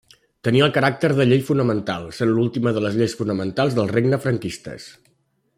Tenia 0.45 0.63
el 0.67 0.71
caràcter 0.77 1.11
de 1.19 1.27
Llei 1.27 1.43
Fonamental, 1.49 2.09
sent 2.21 2.33
l'última 2.37 2.75
de 2.79 2.85
les 2.87 2.99
Lleis 3.03 3.17
Fonamentals 3.23 3.81
del 3.81 3.95
Regne 3.97 4.23
franquistes. 4.29 4.93